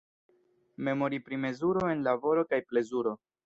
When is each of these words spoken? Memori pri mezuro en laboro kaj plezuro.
Memori 0.87 1.21
pri 1.29 1.39
mezuro 1.45 1.87
en 1.95 2.03
laboro 2.11 2.49
kaj 2.55 2.65
plezuro. 2.71 3.19